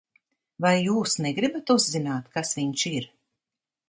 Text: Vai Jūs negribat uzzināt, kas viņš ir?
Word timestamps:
Vai 0.65 0.71
Jūs 0.85 1.17
negribat 1.25 1.71
uzzināt, 1.75 2.31
kas 2.39 2.55
viņš 2.61 2.87
ir? 2.93 3.07